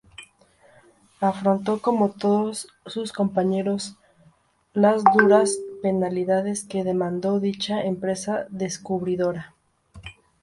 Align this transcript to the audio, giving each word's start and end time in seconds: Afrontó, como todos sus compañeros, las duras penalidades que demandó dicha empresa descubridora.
Afrontó, 1.19 1.79
como 1.79 2.09
todos 2.09 2.69
sus 2.87 3.13
compañeros, 3.13 3.97
las 4.73 5.03
duras 5.13 5.59
penalidades 5.83 6.63
que 6.65 6.83
demandó 6.83 7.39
dicha 7.39 7.79
empresa 7.83 8.47
descubridora. 8.49 9.53